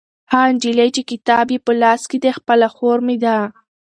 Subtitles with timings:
[0.31, 3.37] هغه نجلۍ چې کتاب یې په لاس کې دی خپله خور مې ده.